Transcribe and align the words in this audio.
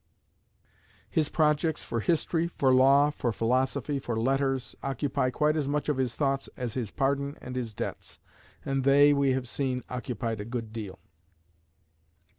His 1.11 1.29
projects 1.29 1.83
for 1.83 1.99
history, 1.99 2.47
for 2.47 2.73
law, 2.73 3.11
for 3.11 3.31
philosophy, 3.31 3.99
for 3.99 4.19
letters, 4.19 4.75
occupy 4.81 5.29
quite 5.29 5.55
as 5.55 5.67
much 5.67 5.89
of 5.89 5.97
his 5.97 6.15
thoughts 6.15 6.49
as 6.57 6.73
his 6.73 6.89
pardon 6.89 7.37
and 7.39 7.55
his 7.55 7.75
debts; 7.75 8.17
and 8.65 8.83
they, 8.83 9.13
we 9.13 9.33
have 9.33 9.47
seen, 9.47 9.83
occupied 9.91 10.41
a 10.41 10.45
good 10.45 10.73
deal. 10.73 10.97